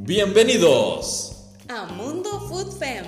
[0.00, 3.04] Bienvenidos a Mundo Food Fem.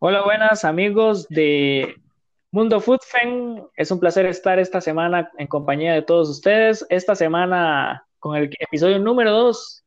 [0.00, 1.94] Hola, buenas amigos de
[2.50, 3.62] Mundo Food Fem.
[3.74, 6.84] Es un placer estar esta semana en compañía de todos ustedes.
[6.90, 9.84] Esta semana con el episodio número 2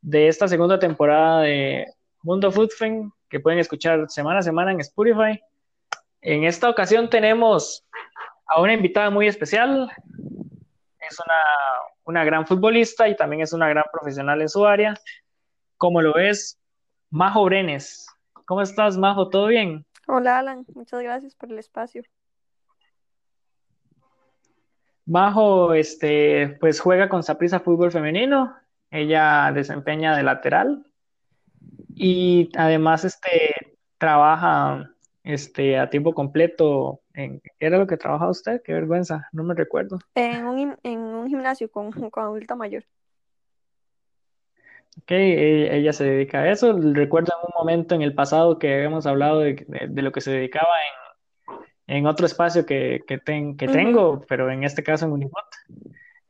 [0.00, 1.86] de esta segunda temporada de
[2.22, 5.40] Mundo Food Fem, que pueden escuchar semana a semana en Spotify.
[6.20, 7.86] En esta ocasión tenemos
[8.46, 9.90] a una invitada muy especial.
[10.98, 11.42] Es una,
[12.04, 14.94] una, gran futbolista y también es una gran profesional en su área.
[15.76, 16.58] Como lo es
[17.10, 18.06] Majo Brenes.
[18.46, 19.28] ¿Cómo estás, Majo?
[19.28, 19.86] ¿Todo bien?
[20.06, 20.64] Hola, Alan.
[20.74, 22.02] Muchas gracias por el espacio.
[25.06, 28.54] Majo, este, pues juega con Saprissa Fútbol Femenino.
[28.90, 30.87] Ella desempeña de lateral
[31.98, 34.90] y además, este, trabaja
[35.24, 37.00] este, a tiempo completo.
[37.12, 38.62] En, ¿Qué era lo que trabajaba usted?
[38.62, 39.98] Qué vergüenza, no me recuerdo.
[40.14, 42.84] En un, en un gimnasio con, con adulta mayor.
[45.02, 46.72] Ok, e, ella se dedica a eso.
[46.72, 50.30] Recuerdo en un momento en el pasado que habíamos hablado de, de, lo que se
[50.30, 50.74] dedicaba
[51.86, 55.44] en, en otro espacio que, que, ten, que tengo, pero en este caso en Unipot,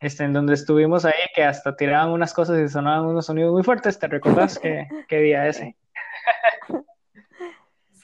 [0.01, 3.63] este, en donde estuvimos ahí, que hasta tiraban unas cosas y sonaban unos sonidos muy
[3.63, 3.99] fuertes.
[3.99, 5.77] ¿Te recuerdas qué, qué día ese?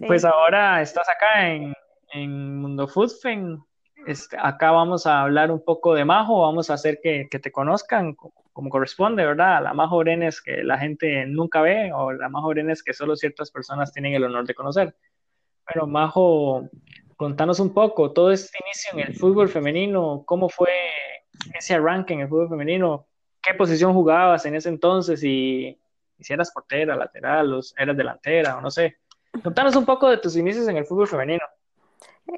[0.06, 1.72] Pues ahora estás acá en,
[2.12, 3.12] en Mundo Food
[4.06, 7.52] Este, acá vamos a hablar un poco de Majo, vamos a hacer que, que te
[7.52, 9.62] conozcan como, corresponde, ¿verdad?
[9.62, 13.50] La Majo Brenes que la gente nunca ve o la Majo Brenes que solo ciertas
[13.50, 14.96] personas tienen el honor de conocer.
[15.66, 16.68] Pero Majo,
[17.16, 20.70] contanos un poco, todo este inicio en el fútbol femenino, ¿cómo fue
[21.54, 23.06] ese arranque en el fútbol femenino?
[23.42, 25.22] ¿Qué posición jugabas en ese entonces?
[25.22, 25.78] Y,
[26.18, 28.98] si eras portera, lateral, o eras delantera, o no sé.
[29.42, 31.44] Contanos un poco de tus inicios en el fútbol femenino.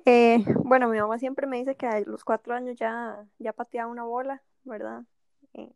[0.04, 3.90] Eh, bueno, mi mamá siempre me dice que a los cuatro años ya, ya pateaba
[3.90, 5.02] una bola, ¿verdad?
[5.54, 5.70] Eh,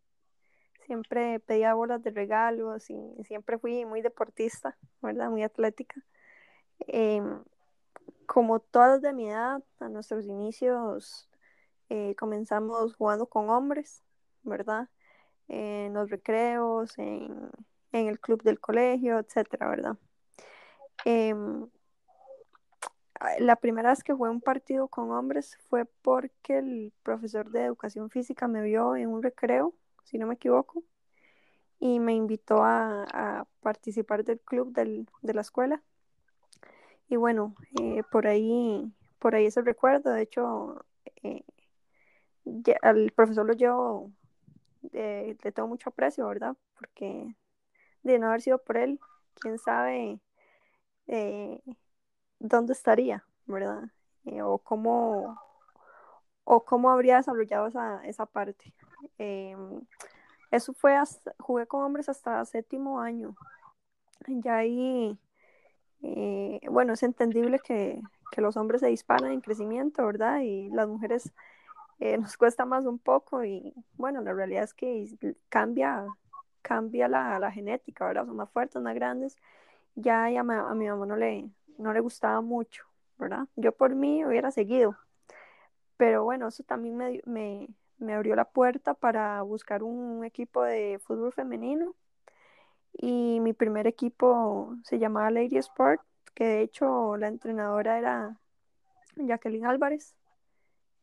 [0.86, 5.30] siempre pedía bolas de regalos y siempre fui muy deportista, ¿verdad?
[5.30, 6.02] Muy atlética.
[6.88, 7.44] Em,
[8.26, 11.29] como todas de mi edad, a nuestros inicios
[11.90, 14.02] eh, comenzamos jugando con hombres,
[14.42, 14.88] ¿verdad?
[15.48, 17.50] En los recreos, en,
[17.92, 19.96] en el club del colegio, etcétera, ¿verdad?
[21.04, 21.68] Em,
[23.38, 28.10] la primera vez que jugué un partido con hombres fue porque el profesor de educación
[28.10, 29.74] física me vio en un recreo,
[30.04, 30.82] si no me equivoco,
[31.78, 35.82] y me invitó a, participar del club de la escuela.
[37.08, 40.84] Y bueno, eh, por ahí, por ahí ese recuerdo, de hecho,
[41.22, 41.44] eh,
[42.82, 44.10] al profesor lo llevo,
[44.92, 46.56] eh, le tengo mucho aprecio, ¿verdad?
[46.78, 47.34] Porque
[48.02, 48.98] de no haber sido por él,
[49.34, 50.20] quién sabe
[51.06, 51.60] eh,
[52.38, 53.84] dónde estaría, ¿verdad?
[54.24, 55.40] Eh, o, cómo,
[56.44, 58.72] o cómo habría desarrollado esa, esa parte.
[59.18, 59.56] Eh,
[60.50, 63.34] eso fue, hasta, jugué con hombres hasta séptimo año.
[64.28, 65.18] Ya ahí,
[66.70, 68.00] bueno, es entendible que,
[68.30, 70.40] que, los hombres se disparan en crecimiento, ¿verdad?
[70.40, 71.32] Y las mujeres
[72.18, 75.06] nos cuesta más un poco y bueno, la realidad es que
[75.48, 76.06] cambia,
[76.62, 78.26] cambia la, la genética, ¿verdad?
[78.26, 79.36] Son más fuertes, más grandes
[79.94, 82.84] ya a, mi mamá no le, no le gustaba mucho,
[83.18, 83.46] ¿verdad?
[83.56, 84.96] Yo por mí hubiera seguido,
[85.96, 87.68] pero bueno, eso también me, me,
[87.98, 91.94] me abrió la puerta para buscar un equipo de fútbol femenino
[92.92, 96.02] y mi primer equipo se llamaba Lady Sport,
[96.34, 98.36] que de hecho la entrenadora era
[99.16, 100.14] Jacqueline Álvarez,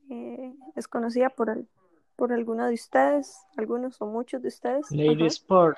[0.10, 1.68] eh, es conocida por, el,
[2.16, 4.92] por alguna de ustedes, algunos o muchos de ustedes.
[4.92, 5.78] Lady Sport.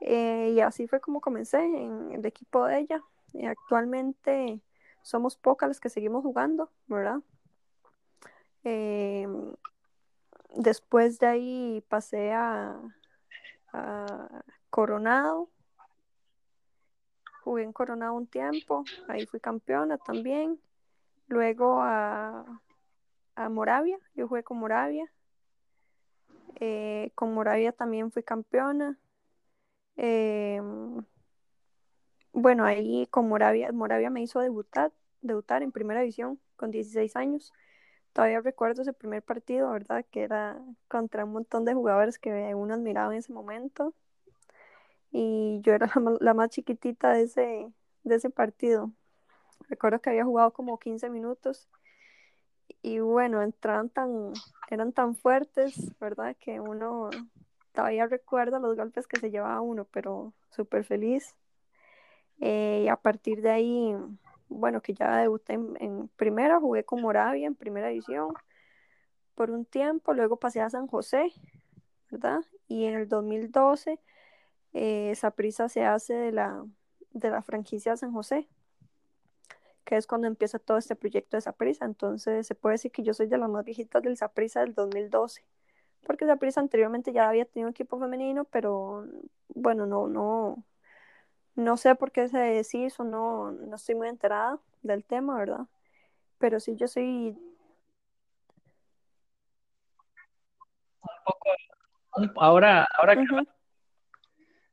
[0.00, 3.02] Eh, y así fue como comencé en el equipo de ella.
[3.32, 4.60] Y actualmente
[5.02, 7.20] somos pocas las que seguimos jugando, ¿verdad?
[8.64, 9.26] Eh,
[10.54, 12.80] después de ahí pasé a,
[13.72, 15.48] a, Coronado.
[17.44, 20.60] Jugué en Coronado un tiempo, ahí fui campeona también.
[21.26, 22.44] Luego a,
[23.44, 25.10] a Moravia, yo jugué con Moravia.
[26.56, 28.98] Eh, con Moravia también fui campeona.
[29.96, 31.04] Em,
[32.32, 37.52] bueno, ahí con Moravia, Moravia me hizo debutar, debutar en primera división con 16 años.
[38.12, 40.04] Todavía recuerdo ese primer partido, ¿verdad?
[40.10, 43.94] Que era contra un montón de jugadores que uno admiraba en ese momento.
[45.12, 45.90] Y yo era
[46.20, 47.72] la, más chiquitita de ese,
[48.04, 48.92] de ese partido.
[49.68, 51.68] Recuerdo que había jugado como 15 minutos
[52.82, 54.32] y bueno, entraron tan,
[54.70, 56.36] eran tan fuertes, ¿verdad?
[56.38, 57.10] Que uno
[57.72, 61.36] todavía recuerdo los golpes que se llevaba uno, pero súper feliz.
[62.40, 63.94] Eh, y a partir de ahí,
[64.48, 68.34] bueno, que ya debuté en, primera, jugué con Moravia en primera división
[69.34, 71.32] por un tiempo, luego pasé a San José,
[72.10, 72.44] ¿verdad?
[72.68, 74.00] Y en el 2012,
[74.72, 76.64] eh, Saprisa se hace de la,
[77.12, 78.48] de la franquicia San José,
[79.90, 81.84] que es cuando empieza todo este proyecto de Saprisa.
[81.84, 85.44] Entonces, se puede decir que yo soy de las más viejitas del Saprisa del 2012
[86.06, 89.06] porque Saprissa anteriormente ya había tenido un equipo femenino, pero
[89.48, 90.64] bueno, no, no,
[91.54, 95.66] no sé por qué se deshizo, no, no estoy muy enterada del tema, ¿verdad?
[96.38, 97.36] Pero sí, yo soy...
[101.02, 103.24] Un poco, ahora, ahora, que,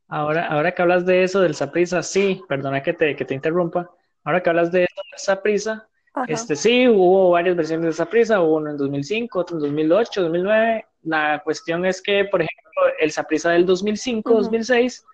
[0.08, 3.92] ahora, ahora que hablas de eso del Saprissa, sí, perdona que te, que te interrumpa,
[4.28, 5.88] ahora que hablas de eso del Saprissa,
[6.28, 10.86] este, sí, hubo varias versiones de Saprissa, hubo uno en 2005, otro en 2008, 2009,
[11.04, 15.06] la cuestión es que, por ejemplo, el Saprissa del 2005-2006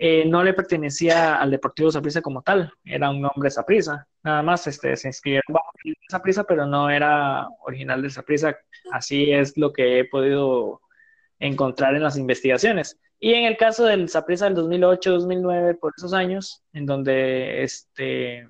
[0.00, 4.08] eh, no le pertenecía al Deportivo Saprissa como tal, era un nombre Saprissa.
[4.24, 8.58] Nada más este, se inscribieron bajo el Saprissa, pero no era original de Saprissa.
[8.90, 10.80] Así es lo que he podido
[11.38, 12.98] encontrar en las investigaciones.
[13.20, 18.48] Y en el caso del Saprissa del 2008-2009, por esos años, en donde este,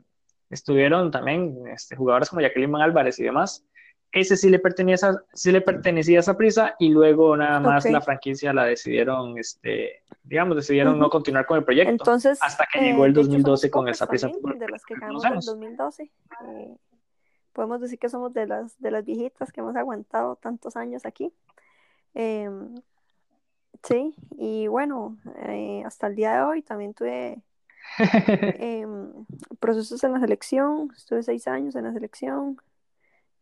[0.51, 3.65] estuvieron también este, jugadores como Jacqueline Álvarez y demás,
[4.13, 8.01] ese sí le pertenecía, sí le pertenecía a esa prisa y luego nada más la
[8.01, 11.91] franquicia la decidieron, este, digamos, decidieron no continuar con el proyecto.
[11.91, 14.29] Entonces, hasta que llegó el 2012 con esa prisa.
[14.29, 16.03] De las que ganamos en 2012.
[16.05, 16.77] Eh,
[17.53, 21.33] podemos decir que somos de las, de las viejitas que hemos aguantado tantos años aquí.
[22.15, 22.75] Em,
[23.83, 27.43] sí, y bueno, eh, hasta el día de hoy también tuve
[27.99, 29.27] em,
[29.61, 32.61] procesos en la selección, estuve seis años en la selección,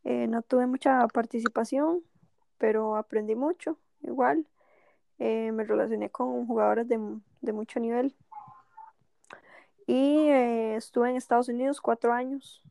[0.04, 2.02] eh, no tuve mucha participación,
[2.58, 4.46] pero aprendí mucho, igual.
[5.18, 6.98] Eh, me relacioné con jugadores de,
[7.52, 8.14] mucho nivel.
[9.86, 12.62] Y estuve en Estados Unidos cuatro años.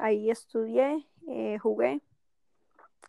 [0.00, 1.06] ahí estudié,
[1.60, 2.00] jugué.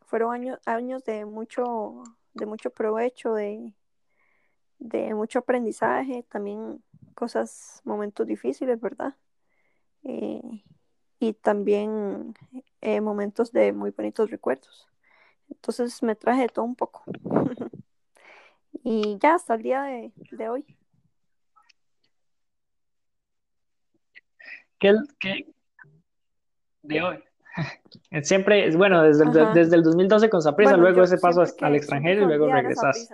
[0.06, 2.04] Fueron años, años de mucho,
[2.34, 3.74] de mucho provecho, de,
[4.80, 6.84] de mucho aprendizaje, también
[7.16, 9.16] cosas, momentos difíciles, ¿verdad?
[11.20, 12.34] y también
[12.82, 14.88] eh, momentos de muy bonitos recuerdos.
[15.50, 17.04] Entonces me traje todo un poco.
[18.84, 20.66] y ya hasta el día de, hoy.
[24.80, 24.96] ¿Qué,
[26.84, 27.29] de hoy?
[28.24, 32.26] Siempre, bueno, desde, el, desde el 2012 con Saprisa, luego ese paso al extranjero y
[32.26, 33.10] luego regresas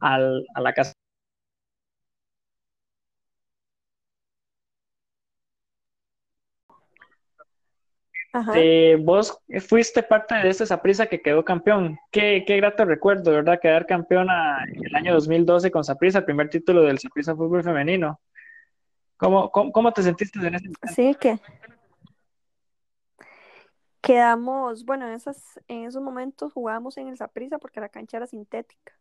[0.00, 0.92] al, a la casa.
[8.54, 11.98] Eh, vos fuiste parte de esa Saprisa que quedó campeón.
[12.12, 13.58] Qué, qué grato recuerdo, ¿verdad?
[13.60, 18.20] Quedar campeona en el año 2012 con Saprisa, el primer título del Saprisa Fútbol Femenino.
[19.16, 20.88] ¿Cómo, cómo, te sentiste en ese momento?
[20.94, 21.38] Sí, que
[24.00, 28.26] quedamos, bueno, en, esas, en esos momentos jugábamos en el Saprisa porque la cancha era
[28.26, 28.92] sintética.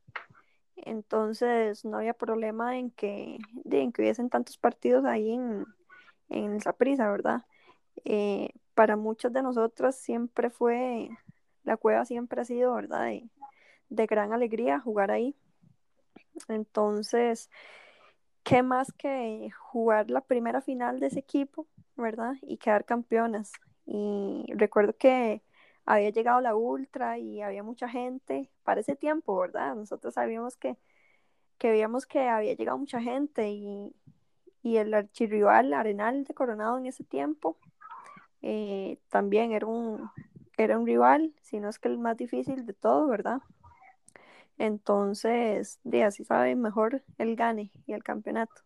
[0.75, 3.37] Entonces no había problema en que,
[3.69, 5.65] en que hubiesen tantos partidos ahí en,
[6.29, 7.45] en el Saprisa, ¿verdad?
[8.05, 11.09] Eh, para muchos de nosotros siempre fue,
[11.63, 13.11] la cueva siempre ha sido, ¿verdad?
[13.89, 15.35] De, gran alegría jugar ahí.
[16.47, 17.49] Entonces,
[18.43, 22.35] ¿qué más que jugar la primera final de ese equipo, ¿verdad?
[22.41, 23.51] Y quedar campeonas.
[23.91, 25.41] Y recuerdo que
[25.85, 29.75] había llegado la Ultra y había mucha gente para ese tiempo, ¿verdad?
[29.75, 30.77] Nosotros sabíamos que,
[31.57, 33.95] que veíamos que había llegado mucha gente y,
[34.61, 37.57] y el archirrival Arenal de Coronado en ese tiempo
[38.43, 40.09] eh, también era un,
[40.57, 43.41] era un rival, si no es que el más difícil de todo, ¿verdad?
[44.57, 48.61] Entonces, de así sabe mejor el gane y el campeonato.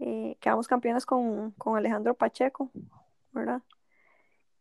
[0.00, 2.70] Eh, quedamos campeones con, Alejandro Pacheco,
[3.32, 3.62] ¿verdad?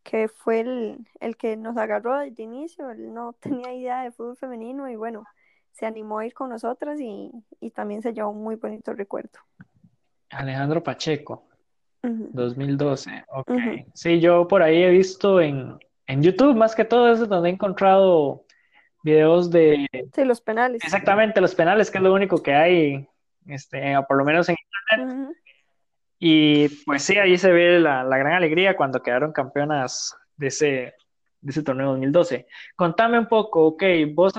[0.03, 4.37] Que fue el, el, que nos agarró desde inicio, él no tenía idea de fútbol
[4.37, 5.25] femenino y bueno,
[5.71, 9.39] se animó a ir con nosotras y, y también se llevó un muy bonito recuerdo.
[10.29, 11.47] Alejandro Pacheco.
[12.03, 13.51] 2012, ok.
[13.93, 18.45] Sí, yo por ahí he visto en, YouTube, más que todo, es donde he encontrado
[19.03, 19.87] videos de...
[20.13, 20.83] Sí, los penales.
[20.83, 23.07] Exactamente, los penales, que es lo único que hay,
[23.45, 24.55] este, por lo menos en
[24.97, 25.20] internet.
[26.23, 30.93] Y pues sí, ahí se ve la, gran alegría cuando quedaron campeonas de ese,
[31.41, 32.45] de ese torneo 2012.
[32.75, 34.33] Contame un poco, ok, vos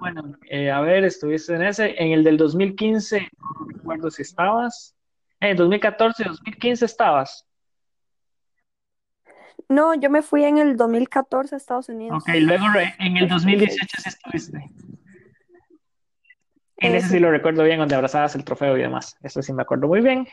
[0.00, 4.94] bueno, eh, a ver, estuviste en ese, en el del 2015, no recuerdo si estabas,
[5.40, 7.46] en 2014, 2015 estabas.
[9.66, 12.22] No, yo me fui en el 2014 a Estados Unidos.
[12.22, 12.66] Ok, luego
[12.98, 14.70] en el 2018 sí estuviste.
[16.76, 17.08] En Ese.
[17.08, 19.16] sí lo recuerdo bien, donde abrazabas el trofeo y demás.
[19.22, 20.28] Eso sí me acuerdo muy bien.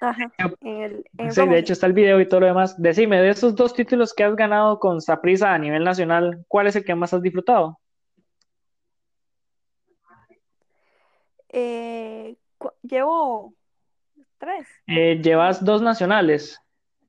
[0.00, 2.80] Ajá, en el, en el Sí, de hecho está el video y todo lo demás.
[2.80, 6.76] Decime, de esos dos títulos que has ganado con Saprissa a nivel nacional, ¿cuál es
[6.76, 7.78] el que más has disfrutado?
[11.50, 12.36] Eh,
[12.82, 13.54] llevo
[14.38, 16.60] tres, Eh, llevas dos nacionales,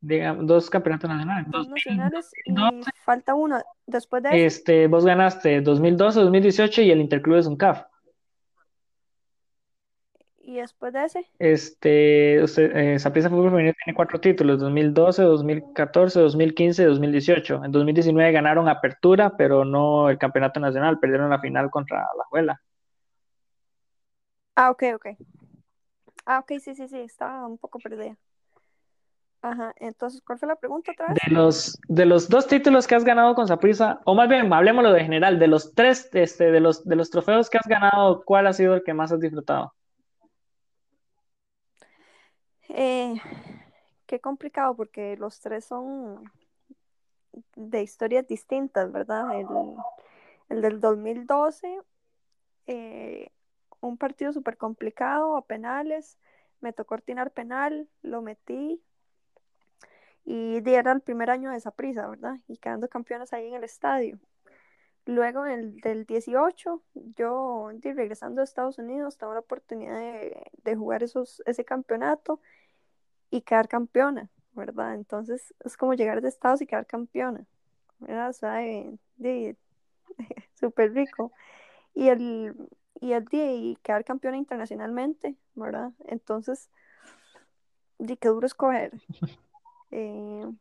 [0.01, 1.49] digamos, dos campeonatos nacionales.
[1.49, 3.61] dos 2000, nacionales y 2012, falta uno.
[3.87, 7.85] Después de este, vos ganaste 2012, 2018 y el Interclub de Suncaf.
[10.43, 16.83] Y después de ese, Este, usted, eh, Fútbol Femenino tiene cuatro títulos, 2012, 2014, 2015
[16.83, 17.63] y 2018.
[17.63, 22.61] En 2019 ganaron Apertura, pero no el campeonato nacional, perdieron la final contra la Juela.
[24.55, 25.07] ah, ok, ok.
[26.25, 28.17] Ah, ok, sí, sí, sí, estaba un poco perdida.
[29.41, 31.17] Ajá, entonces, ¿cuál fue la pregunta otra vez?
[31.25, 34.93] De los, de los dos títulos que has ganado con Saprissa, o más bien, hablemoslo
[34.93, 38.47] de general, de los tres, este, de los, de los trofeos que has ganado, ¿cuál
[38.47, 39.73] ha sido el que más has disfrutado?
[42.69, 43.15] Eh,
[44.05, 46.31] qué complicado porque los tres son
[47.55, 49.39] de historias distintas, ¿verdad?
[49.39, 49.47] El,
[50.49, 51.79] el del 2012,
[52.67, 53.29] eh,
[53.81, 56.17] un partido súper complicado a penales,
[56.61, 58.81] me tocó ortinar penal, lo metí
[60.25, 62.37] y era el primer año de esa prisa, ¿verdad?
[62.47, 64.19] Y quedando campeones ahí en el estadio.
[65.05, 66.81] Luego en el del 18,
[67.15, 72.39] yo regresando a Estados Unidos, tengo la oportunidad de, de jugar esos, ese campeonato
[73.29, 74.95] y quedar campeona, ¿verdad?
[74.95, 77.45] Entonces es como llegar de Estados y quedar campeona,
[77.99, 78.29] ¿verdad?
[78.29, 78.61] O sea,
[80.53, 81.31] súper rico.
[81.93, 82.55] Y el,
[83.01, 85.91] y el di, y quedar campeona internacionalmente, ¿verdad?
[86.05, 86.69] Entonces,
[87.99, 88.91] di, qué duro escoger.
[89.95, 90.51] Eh,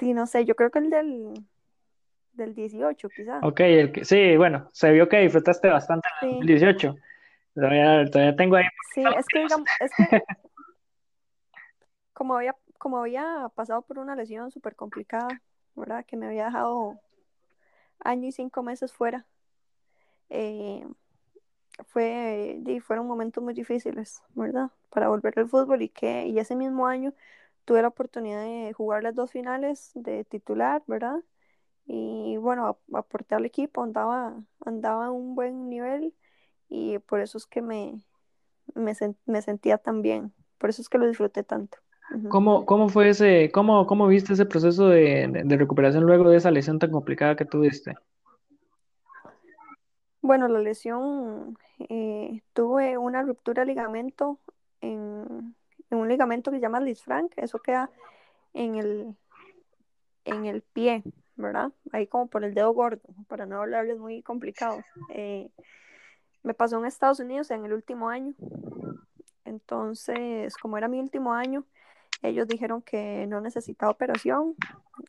[0.00, 1.44] no sé, yo creo que el del,
[2.36, 3.46] del 18, quizá.
[3.46, 6.94] Ok, el que, sí, bueno, se vio que disfrutaste bastante en el Sí, 2018.
[7.54, 8.64] Todavía, todavía tengo ahí.
[8.94, 10.04] sí, es que digamos, es que
[12.12, 15.40] como había, como había pasado por una lesión súper complicada,
[15.74, 16.04] ¿verdad?
[16.06, 16.98] Que me había dejado
[18.00, 19.26] año y cinco meses fuera.
[20.30, 20.86] eh,
[21.86, 24.70] fue, fueron momentos muy difíciles, ¿verdad?
[24.90, 27.12] Para volver al fútbol y que y ese mismo año
[27.64, 31.18] tuve la oportunidad de jugar las dos finales de titular, ¿verdad?
[31.86, 36.14] Y bueno, ap- aporté al equipo, andaba, andaba a un buen nivel
[36.68, 38.02] y por eso es que me,
[38.74, 38.94] me,
[39.26, 41.78] me sentía tan bien, por eso es que lo disfruté tanto.
[42.28, 46.36] ¿Cómo, cómo fue ese, cómo, cómo viste ese proceso de, de- de recuperación luego de
[46.38, 47.94] esa lesión tan complicada que tuviste?
[50.22, 51.56] Bueno, la lesión,
[51.88, 54.40] eh, tuve una ruptura de ligamento
[54.80, 55.54] en,
[55.90, 57.90] en un ligamento que se llama Lisfranc, eso queda
[58.54, 59.16] en el,
[60.24, 61.02] en el pie,
[61.36, 61.72] ¿verdad?
[61.92, 64.82] Ahí como por el dedo gordo, para no hablarles muy complicado.
[65.10, 65.50] Eh,
[66.42, 68.34] me pasó en Estados Unidos en el último año,
[69.44, 71.64] entonces como era mi último año,
[72.22, 74.54] ellos dijeron que no necesitaba operación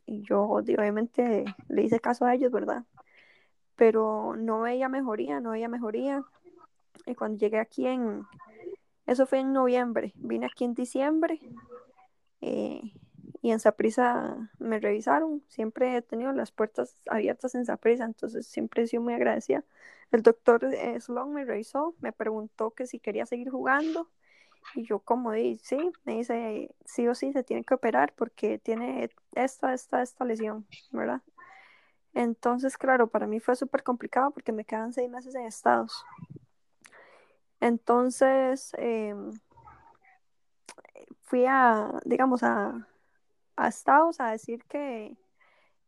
[0.05, 2.83] y yo obviamente le hice caso a ellos, ¿verdad?
[3.75, 6.23] Pero no veía mejoría, no veía mejoría.
[7.05, 8.23] Y cuando llegué aquí en,
[9.05, 11.39] eso fue en noviembre, vine aquí en diciembre
[12.41, 12.81] eh,
[13.41, 15.43] y en Saprissa me revisaron.
[15.47, 19.63] Siempre he tenido las puertas abiertas en Saprissa, entonces siempre he sido muy agradecida.
[20.11, 20.67] El doctor
[20.99, 24.09] Sloan me revisó, me preguntó que si quería seguir jugando
[24.75, 28.59] y yo como di, sí, me dice, sí o sí se tiene que operar porque
[28.59, 31.21] tiene esta, esta, esta lesión, ¿verdad?
[32.13, 36.03] Entonces, claro, para mí fue súper complicado porque me quedan seis meses en Estados.
[37.59, 39.15] Entonces, eh,
[41.21, 42.87] fui a, digamos, a,
[43.57, 45.17] a Estados a decir que,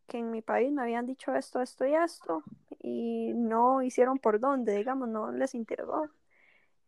[0.07, 2.43] que en mi país me habían dicho esto, esto y esto,
[2.79, 6.09] y no hicieron por dónde, digamos, no les interesó.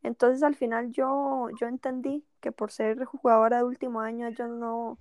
[0.04, 4.50] Entonces al final yo, yo entendí que por ser jugadora de último año, a ellos
[4.50, 4.98] no,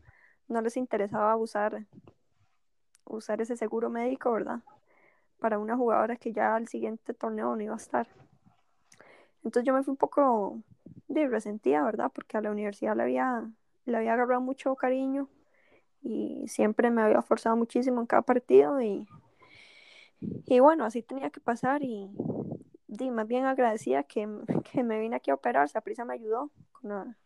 [0.48, 1.86] no les interesaba usar,
[3.06, 4.60] usar ese seguro médico, ¿verdad?
[5.38, 8.06] Para una jugadora que ya al siguiente torneo no iba a estar.
[9.42, 10.58] Entonces yo me fui un poco
[11.08, 12.12] de resentida, ¿verdad?
[12.14, 13.50] Porque a la universidad le había,
[13.86, 15.28] le había agarrado mucho cariño
[16.02, 19.06] y siempre me había forzado muchísimo en cada partido y,
[20.20, 22.10] y bueno, así tenía que pasar y
[22.86, 24.28] di, más bien agradecida que,
[24.72, 27.16] que me vine aquí a operar, Saprissa me ayudó con,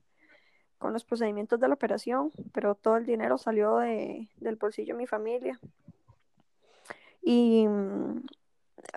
[0.78, 4.99] con los procedimientos de la operación, pero todo el dinero salió de, del bolsillo de
[4.99, 5.61] mi familia.
[7.23, 8.26] Y mm,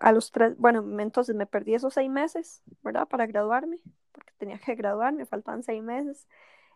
[0.01, 3.07] a los tres, bueno, entonces me perdí esos seis meses, ¿verdad?
[3.07, 3.79] Para graduarme,
[4.11, 6.27] porque tenía que graduarme, faltaban seis meses.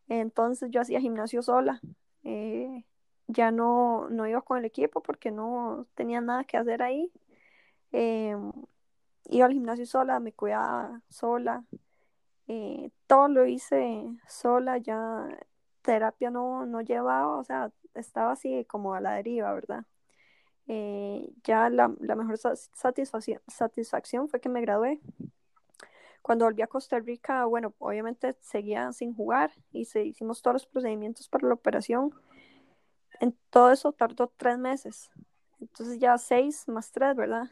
[0.08, 1.82] Entonces yo hacía gimnasio sola.
[2.24, 2.86] eh,
[3.32, 7.12] ya no, no iba con el equipo porque no tenía nada que hacer ahí.
[7.92, 8.36] eh,
[9.30, 11.64] iba al gimnasio sola, me cuidaba sola,
[12.48, 15.28] eh, todo lo hice sola, ya
[15.82, 19.86] terapia no, no llevaba, o sea, estaba así como a la deriva, ¿verdad?
[20.68, 25.00] Eh, ya la, la mejor satisfacción, satisfacción fue que me gradué.
[26.22, 30.66] Cuando volví a Costa Rica, bueno, obviamente seguía sin jugar y se hicimos todos los
[30.68, 32.14] procedimientos para la operación.
[33.22, 35.10] En todo eso tardó tres meses.
[35.62, 37.50] Entonces ya seis más tres, ¿verdad?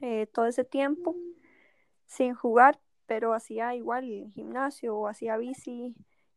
[0.00, 1.14] Eh, todo ese tiempo
[2.06, 5.94] sin jugar, pero hacía igual gimnasio, hacía bici,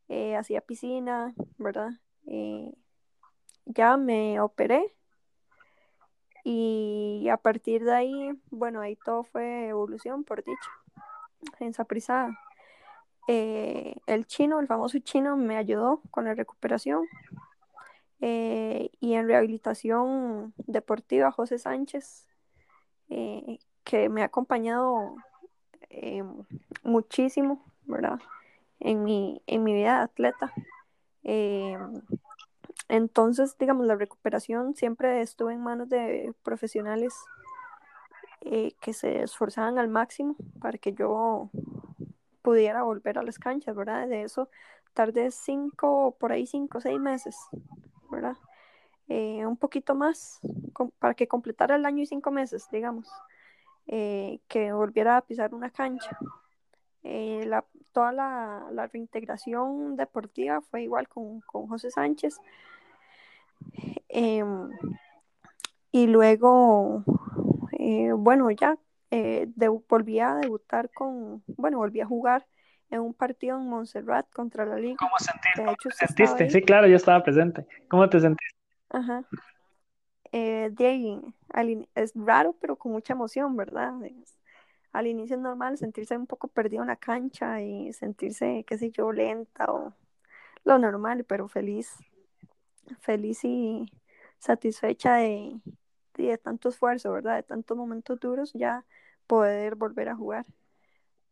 [0.09, 1.91] eh, hacía piscina, ¿verdad?
[2.25, 2.73] Eh,
[3.65, 4.93] ya me operé
[6.43, 10.69] y a partir de ahí, bueno, ahí todo fue evolución, por dicho,
[11.59, 12.39] en Saprissa.
[13.27, 17.03] Eh, el chino, el famoso chino, me ayudó con la recuperación.
[18.19, 22.27] Y en rehabilitación deportiva, José Sánchez,
[23.07, 25.15] que me ha acompañado
[26.83, 28.19] muchísimo, ¿verdad?
[28.79, 30.53] en mi, en mi vida de atleta.
[31.23, 31.77] Eh,
[32.89, 37.13] entonces, digamos, la recuperación siempre estuvo en manos de profesionales
[38.41, 41.49] eh, que se esforzaban al máximo para que yo
[42.41, 44.07] pudiera volver a las canchas, ¿verdad?
[44.07, 44.49] De eso
[44.93, 47.35] tardé cinco, por ahí cinco seis meses,
[49.09, 50.39] Eh, un poquito más
[50.99, 53.07] para que completara el año y cinco meses, digamos,
[53.87, 56.17] que volviera a pisar una cancha.
[57.03, 62.39] la, toda la, reintegración deportiva fue igual con, con José Sánchez.
[64.09, 64.69] Em,
[65.91, 67.03] y luego,
[67.79, 68.77] eh, bueno, ya
[69.11, 69.47] eh,
[69.89, 72.45] volví a debutar con, bueno, volví a jugar
[72.89, 74.97] en un partido en Montserrat contra la Liga.
[74.97, 75.95] ¿Cómo sentiste?
[75.95, 76.49] sentiste?
[76.49, 77.65] Sí, claro, yo estaba presente.
[77.89, 78.55] ¿Cómo te sentiste?
[78.89, 79.23] Ajá.
[80.31, 80.71] Eh,
[81.95, 83.93] es raro, pero con mucha emoción, ¿verdad?
[84.91, 88.91] al inicio es normal sentirse un poco perdido en la cancha y sentirse, qué sé
[88.91, 89.93] yo, lenta o
[90.63, 91.93] lo normal, pero feliz,
[92.99, 93.85] feliz y
[94.39, 95.59] satisfecha de,
[96.15, 97.35] de tanto esfuerzo, ¿verdad?
[97.37, 98.85] De tantos momentos duros, ya
[99.27, 100.45] poder volver a jugar.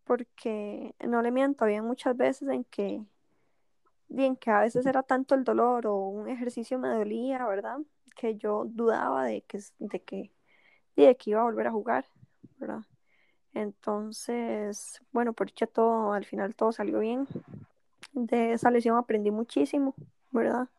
[0.06, 3.04] Porque no le miento, había muchas veces en que,
[4.08, 7.80] bien que a veces era tanto el dolor o un ejercicio me dolía, ¿verdad?
[8.16, 10.32] Que yo dudaba de que, de que,
[10.96, 12.06] de que iba a volver a jugar,
[12.58, 12.82] ¿verdad?
[13.54, 17.28] Entonces, bueno, por dicha todo, al final todo salió bien.
[18.14, 19.96] De esa lesión aprendí muchísimo,
[20.32, 20.70] ¿verdad?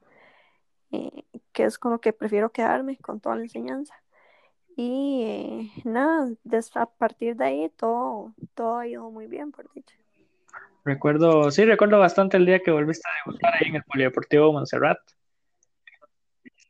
[0.93, 3.95] Eh, que es con lo que prefiero quedarme, con toda la enseñanza.
[4.77, 9.73] Y eh, nada, desde, a partir de ahí todo, todo ha ido muy bien, por
[9.73, 9.97] dicho.
[10.85, 14.99] Recuerdo, sí, recuerdo bastante el día que volviste a debutar ahí en el Polideportivo Montserrat.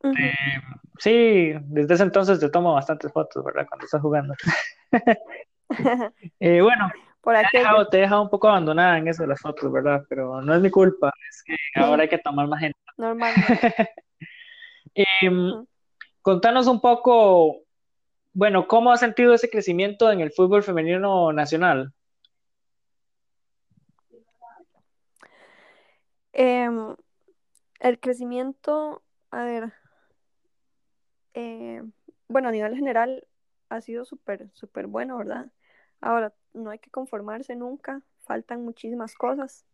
[0.04, 0.32] Eh,
[0.98, 3.66] sí, desde ese entonces te tomo bastantes fotos, ¿verdad?
[3.68, 4.34] Cuando estás jugando.
[6.38, 6.88] Eh, bueno,
[7.50, 10.04] te, he dejado, un poco abandonada en eso de las fotos, ¿verdad?
[10.08, 12.78] Pero no es mi culpa, es que ahora hay que tomar más gente.
[12.96, 13.34] Normal.
[14.94, 15.66] Em,
[16.22, 17.65] contanos un poco,
[18.36, 21.94] bueno, ¿cómo has sentido ese crecimiento en el fútbol femenino nacional?
[26.34, 26.94] Em,
[27.80, 29.72] el crecimiento, a ver,
[31.32, 31.82] eh,
[32.28, 33.26] bueno, a nivel general
[33.70, 35.50] ha sido súper, súper bueno, ¿verdad?
[36.02, 39.64] Ahora, no hay que conformarse nunca, faltan muchísimas cosas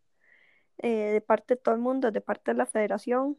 [0.79, 3.37] eh, de parte de todo el mundo, de parte de la federación,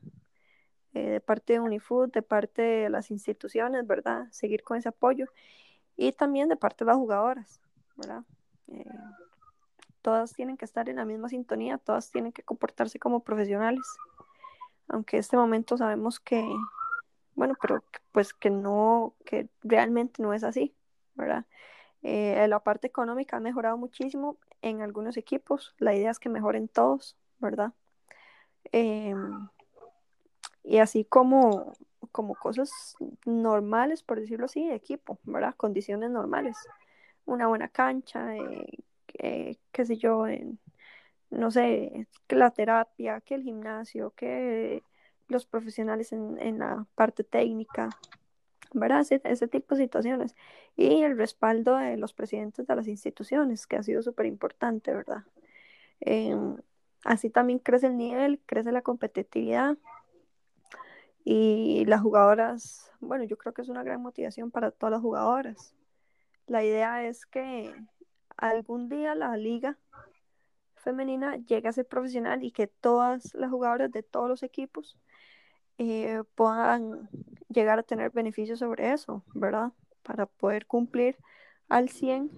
[0.94, 4.28] eh, de parte de Unifood, de parte de las instituciones, ¿verdad?
[4.32, 5.28] Seguir con ese apoyo
[5.96, 7.62] y también de parte de las jugadoras,
[7.96, 8.24] ¿verdad?
[8.68, 8.86] Eh,
[10.02, 13.86] todas tienen que estar en la misma sintonía, todas tienen que comportarse como profesionales,
[14.88, 16.48] aunque en este momento sabemos que,
[17.36, 20.76] bueno, pero pues que no, que realmente no es así,
[21.16, 21.46] ¿verdad?
[22.04, 25.74] Eh, la parte económica ha mejorado muchísimo en algunos equipos.
[25.78, 27.74] La idea es que mejoren todos, ¿verdad?
[28.72, 29.50] Em,
[30.64, 31.74] y así como,
[32.12, 32.96] como cosas
[33.26, 35.56] normales, por decirlo así, de equipo, ¿verdad?
[35.56, 36.58] Condiciones normales.
[37.26, 40.60] Una buena cancha, eh, qué sé yo, en,
[41.30, 44.84] no sé, la terapia, que el gimnasio, que
[45.28, 47.90] los profesionales en, en la parte técnica,
[48.74, 49.06] ¿verdad?
[49.10, 50.36] Ese, tipo de situaciones.
[50.76, 55.24] Y el respaldo de los presidentes de las instituciones, que ha sido súper importante, ¿verdad?
[56.02, 56.58] Em,
[57.06, 59.78] así también crece el nivel, crece la competitividad
[61.24, 65.74] y las jugadoras, bueno, yo creo que es una gran motivación para todas las jugadoras.
[66.48, 67.74] La idea es que
[68.36, 69.78] algún día la liga
[70.76, 74.98] femenina llegue a ser profesional y que todas las jugadoras de todos los equipos
[75.78, 77.10] eh, puedan
[77.50, 79.72] llegar a tener beneficios sobre eso, ¿verdad?
[80.04, 81.18] Para poder cumplir
[81.70, 82.30] al 100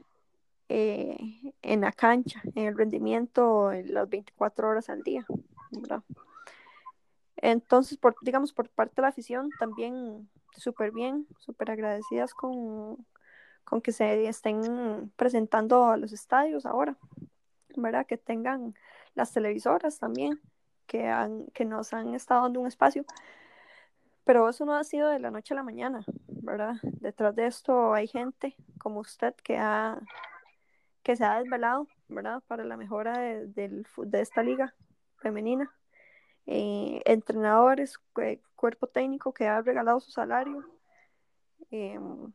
[0.69, 5.25] eh, en la cancha, en el rendimiento en las 24 horas al día,
[5.71, 6.03] ¿verdad?
[7.45, 10.27] Entonces, por, digamos, por parte de la afición, también
[10.57, 13.05] súper bien, súper agradecidas con,
[13.63, 16.97] con que se estén presentando a los estadios ahora,
[17.77, 18.07] ¿verdad?
[18.07, 18.73] Que tengan
[19.13, 20.41] las televisoras también,
[20.87, 23.05] que, han, que nos han estado dando un espacio.
[24.23, 26.77] Pero eso no ha sido de la noche a la mañana, ¿verdad?
[26.81, 29.99] Detrás de esto hay gente como usted que, ha,
[31.03, 32.41] que se ha desvelado, ¿verdad?
[32.47, 34.73] Para la mejora de, de esta liga
[35.17, 35.71] femenina.
[36.47, 37.99] Eh, entrenadores,
[38.55, 40.63] cuerpo técnico que ha regalado su salario.
[41.71, 42.31] Em,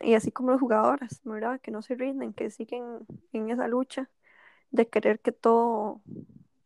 [0.00, 1.60] y así como las jugadoras, ¿verdad?
[1.60, 4.10] Que no se rinden, que siguen en esa lucha
[4.70, 6.00] de querer que todo,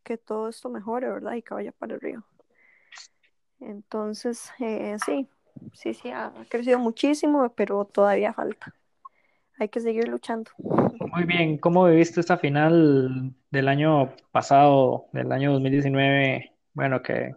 [0.03, 1.35] que todo esto mejore, ¿verdad?
[1.35, 2.25] Y que vaya para arriba.
[3.61, 5.29] Entonces, eh, sí,
[5.73, 8.75] sí, sí, ha crecido muchísimo, pero todavía falta.
[9.63, 10.51] Hay que seguir luchando.
[10.59, 16.51] Muy bien, ¿cómo viviste esta final del año pasado, del año 2019?
[16.75, 17.37] Bueno, que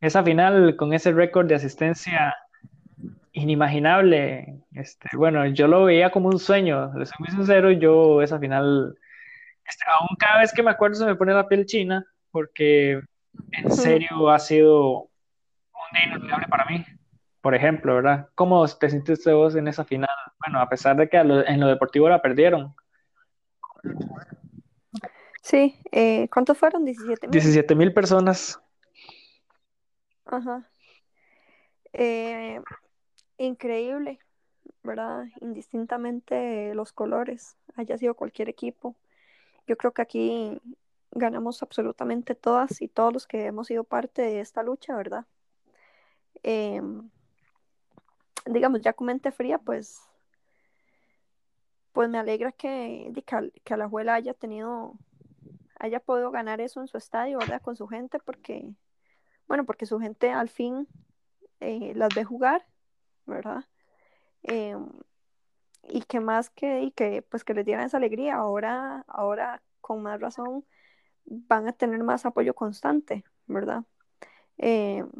[0.00, 2.34] esa final con ese récord de asistencia
[3.32, 4.54] inimaginable.
[4.72, 8.96] Este, bueno, yo lo veía como un sueño, les soy muy sincero, yo esa final,
[9.66, 13.02] este, aún cada vez que me acuerdo se me pone la piel china, porque
[13.52, 16.86] en serio ha sido un día inolvidable para mí.
[17.44, 18.30] Por ejemplo, ¿verdad?
[18.34, 20.08] ¿Cómo te sentiste vos en esa final?
[20.40, 22.74] Bueno, a pesar de que en lo deportivo la perdieron.
[25.42, 26.86] Sí, eh, ¿cuántos fueron?
[26.86, 27.32] 17 mil.
[27.32, 28.58] 17 mil personas.
[30.24, 30.66] Ajá.
[31.92, 32.62] Eh,
[33.36, 34.20] increíble,
[34.82, 35.26] ¿verdad?
[35.42, 38.96] Indistintamente los colores, haya sido cualquier equipo.
[39.66, 40.62] Yo creo que aquí
[41.10, 45.26] ganamos absolutamente todas y todos los que hemos sido parte de esta lucha, ¿verdad?
[46.42, 47.10] Em,
[48.46, 50.00] digamos, ya con mente fría, pues,
[51.92, 53.12] pues me alegra que,
[53.64, 54.94] que, la abuela haya tenido,
[55.78, 57.62] haya podido ganar eso en su estadio, ¿verdad?
[57.62, 58.74] Con su gente, porque,
[59.48, 60.88] bueno, porque su gente al fin
[61.60, 62.66] eh, las ve jugar
[63.26, 63.64] ¿verdad?
[64.42, 64.88] Em,
[65.82, 70.02] y que más que, y que pues que les dieran esa alegría, ahora, ahora con
[70.02, 70.64] más razón
[71.24, 73.84] van a tener más apoyo constante, ¿verdad?
[74.58, 75.10] Em,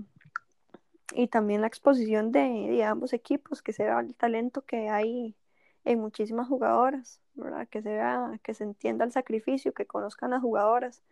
[1.12, 5.36] y también la exposición de, ambos equipos, que se vea el talento que hay
[5.84, 7.68] en muchísimas jugadoras, ¿verdad?
[7.68, 11.02] Que se vea, que se entienda el sacrificio, que conozcan las jugadoras.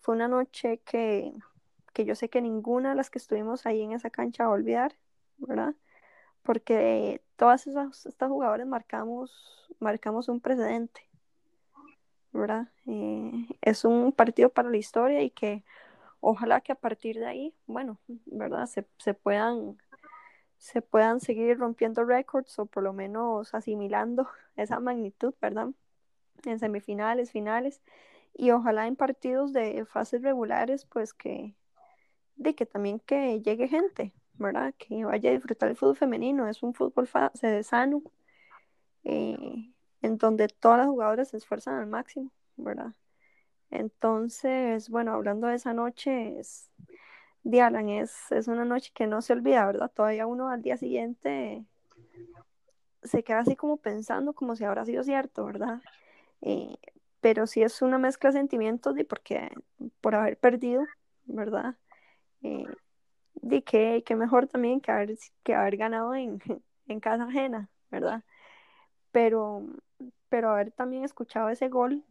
[0.00, 1.32] Fue una noche que,
[1.92, 4.54] que yo sé que ninguna de las que estuvimos ahí en esa cancha va a
[4.54, 4.94] olvidar,
[5.38, 5.74] ¿verdad?
[6.48, 11.06] porque todas esas estas jugadoras marcamos, marcamos un precedente,
[12.32, 12.68] ¿verdad?
[12.86, 15.62] Eh, es un partido para la historia y que
[16.20, 18.66] ojalá que a partir de ahí, bueno, ¿verdad?
[18.66, 19.78] Se, se puedan
[20.58, 25.68] se puedan seguir rompiendo récords o por lo menos asimilando esa magnitud, ¿verdad?
[26.44, 27.82] En semifinales, finales
[28.34, 31.54] y ojalá en partidos de fases regulares, pues que
[32.36, 34.74] de que también que llegue gente, ¿verdad?
[34.78, 37.08] Que vaya a disfrutar el fútbol femenino, es un fútbol
[37.64, 38.02] sano,
[39.04, 42.94] eh, en donde todas las jugadoras se esfuerzan al máximo, ¿verdad?
[43.70, 46.70] Entonces, bueno, hablando de esa noche, es,
[47.42, 49.90] Dialan, es, es una noche que no se olvida, ¿verdad?
[49.94, 51.64] Todavía uno al día siguiente
[53.02, 55.80] se queda así como pensando como si habrá sido cierto, ¿verdad?
[56.42, 56.76] Eh,
[57.20, 59.50] pero sí es una mezcla de sentimientos de porque
[60.00, 60.84] por haber perdido,
[61.24, 61.76] ¿verdad?
[62.42, 62.66] Eh,
[63.34, 66.38] de que, mejor también que haber, que haber ganado en,
[67.00, 68.22] casa ajena, ¿verdad?
[69.12, 69.66] Pero,
[70.28, 72.04] pero haber también escuchado ese gol,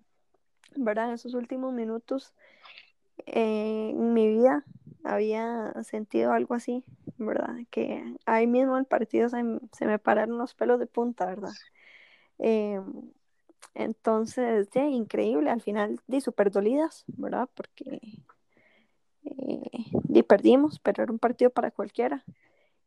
[0.76, 1.10] ¿verdad?
[1.10, 2.34] En esos últimos minutos,
[3.26, 4.64] eh, en mi vida
[5.04, 6.84] había sentido algo así,
[7.18, 7.56] ¿verdad?
[7.70, 11.54] Que ahí mismo en el partido se, me pararon los pelos de punta, ¿verdad?
[12.40, 13.12] Em,
[13.76, 17.50] entonces, sí, increíble, al final, de súper dolidas, ¿verdad?
[17.54, 18.02] Porque
[20.10, 22.24] y perdimos, pero era un partido para cualquiera.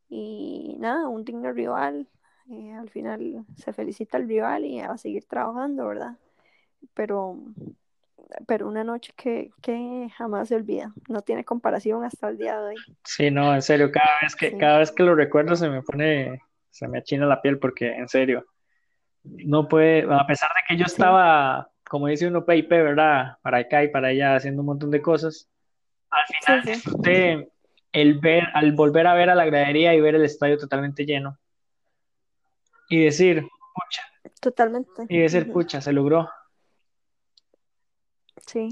[0.08, 2.08] Y nada, un digno rival.
[2.50, 6.16] Eh, al final se felicita al rival y a seguir trabajando, ¿verdad?
[6.94, 7.38] Pero,
[8.46, 10.92] pero una noche que, que jamás se olvida.
[11.08, 12.76] No tiene comparación hasta el día de hoy.
[13.04, 16.42] Sí, no, en serio, cada vez que, cada vez que lo recuerdo se me pone,
[16.70, 18.46] se me achina la piel porque en serio,
[19.22, 23.36] no puede, a pesar de que yo estaba, como dice uno, PIP, ¿verdad?
[23.42, 25.48] Para acá y para allá haciendo un montón de cosas,
[26.10, 27.50] al final disfruté
[27.92, 31.38] el ver, al volver a ver a la gradería y ver el estadio totalmente lleno.
[32.88, 34.02] Y decir, pucha.
[34.40, 35.06] Totalmente.
[35.08, 36.28] Y decir, pucha, se logró.
[38.46, 38.68] Sí.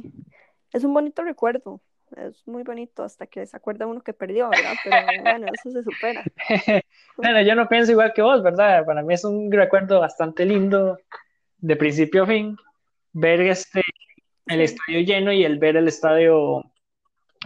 [0.73, 1.81] Es un bonito recuerdo,
[2.17, 4.75] es muy bonito hasta que se acuerda uno que perdió, ¿verdad?
[4.85, 6.25] Pero bueno, eso se supera.
[7.17, 8.85] bueno, yo no pienso igual que vos, ¿verdad?
[8.85, 10.99] Para mí es un recuerdo bastante lindo,
[11.59, 12.57] de principio a fin,
[13.13, 13.83] ver este,
[14.47, 16.63] el estadio lleno y el ver el estadio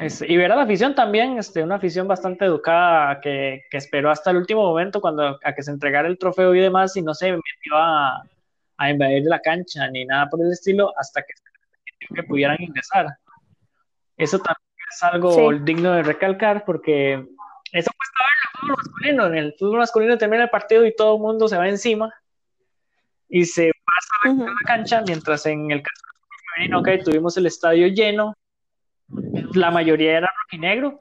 [0.00, 4.10] este, y ver a la afición también, este, una afición bastante educada que, que, esperó
[4.10, 7.14] hasta el último momento cuando a que se entregara el trofeo y demás y no
[7.14, 8.22] se metió a,
[8.78, 11.34] a invadir la cancha ni nada por el estilo hasta que,
[12.14, 13.06] que pudieran ingresar.
[14.16, 17.14] Eso también es algo digno de recalcar porque
[17.72, 19.26] eso cuesta ver en el fútbol masculino.
[19.26, 22.12] En el fútbol masculino termina el partido y todo el mundo se va encima
[23.28, 26.02] y se pasa a la cancha, mientras en el caso
[26.54, 28.34] femenino, ok, tuvimos el estadio lleno,
[29.54, 30.98] la mayoría era rojinegro,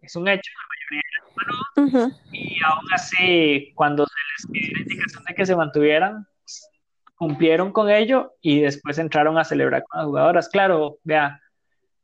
[0.00, 1.28] es un hecho, la mayoría era
[2.32, 6.28] y aún así, cuando se les pidió la indicación de que se mantuvieran,
[7.18, 10.48] cumplieron con ello y después entraron a celebrar con las jugadoras.
[10.48, 11.40] Claro, vea,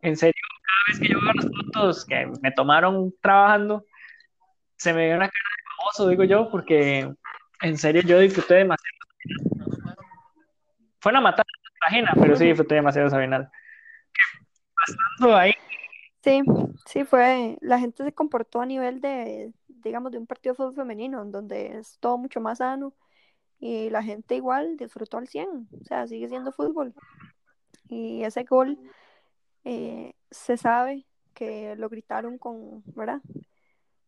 [0.01, 3.87] en serio, cada vez que yo veo las fotos que me tomaron trabajando,
[4.77, 7.09] se me dio una cara de famoso, digo yo, porque
[7.63, 8.99] en serio yo disfruté demasiado.
[11.01, 11.45] Fue una matada
[11.81, 13.51] página, pero sí disfruté demasiado esa final.
[15.37, 15.53] ahí.
[16.23, 16.43] Sí,
[16.87, 17.57] sí, fue.
[17.61, 21.31] La gente se comportó a nivel de, digamos, de un partido de fútbol femenino, en
[21.31, 22.95] donde es todo mucho más sano
[23.59, 26.95] y la gente igual disfrutó al 100, o sea, sigue siendo fútbol.
[27.89, 28.79] Y ese gol
[29.65, 33.21] eh, se sabe que lo gritaron con, ¿verdad?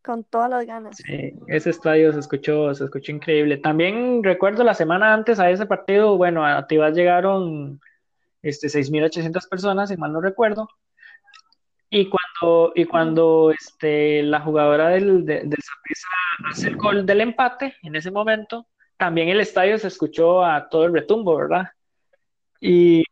[0.02, 0.96] Con todas las ganas.
[0.96, 3.56] Sí, ese estadio se escuchó, se escuchó increíble.
[3.56, 7.80] También recuerdo la semana antes a ese partido, bueno, a Tibás llegaron
[8.42, 10.68] este, 6.800 personas, si mal no recuerdo.
[11.90, 15.54] Y cuando, y cuando este, la jugadora del, del
[16.50, 20.85] hace el gol del empate, en ese momento, también el estadio se escuchó a todo
[20.85, 21.68] el retumbo, ¿verdad?
[22.61, 23.04] Y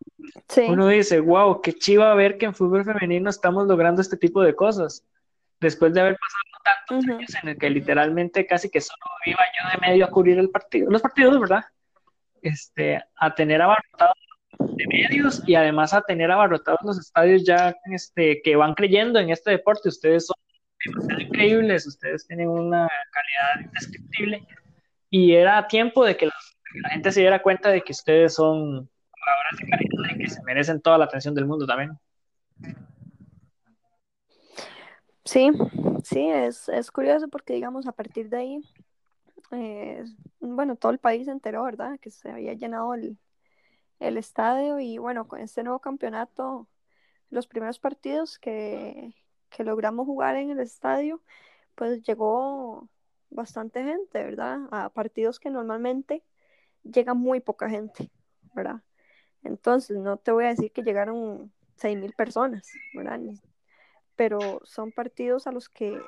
[0.69, 4.55] uno dice, wow, qué chiva ver que en fútbol femenino estamos logrando este tipo de
[4.55, 5.05] cosas.
[5.61, 6.45] Después de haber pasado
[6.87, 10.39] tantos años en el que literalmente casi que solo iba yo de medio a cubrir
[10.39, 11.65] el partido, los partidos, ¿verdad?
[12.43, 14.17] Este, a tener abarrotados
[14.59, 19.31] de medios y además a tener abarrotados los estadios ya este, que van creyendo en
[19.31, 19.89] este deporte.
[19.89, 20.37] Ustedes son
[20.85, 24.47] demasiado increíbles, ustedes tienen una calidad indescriptible
[25.17, 26.33] y era tiempo de que la,
[26.91, 28.91] gente se diera cuenta de que ustedes son
[29.71, 31.97] calidad y que se merecen toda la atención del mundo también.
[35.25, 35.53] Sí,
[36.03, 38.61] sí, es, es curioso porque, digamos, a partir de ahí,
[39.53, 40.03] eh,
[40.41, 41.97] bueno, todo el país se enteró, ¿verdad?
[42.01, 43.17] Que se había llenado el,
[44.01, 46.67] el estadio y, bueno, con este nuevo campeonato,
[47.31, 49.15] los primeros partidos que,
[49.49, 51.23] que logramos jugar en el estadio,
[51.77, 52.89] pues llegó
[53.35, 54.61] bastante gente, ¿verdad?
[54.71, 56.23] A partidos que normalmente
[56.83, 58.11] llega muy poca gente,
[58.55, 58.81] ¿verdad?
[59.43, 63.21] Entonces, no te voy a decir que llegaron mil personas, ¿verdad?
[64.17, 66.01] Pero son partidos a los que,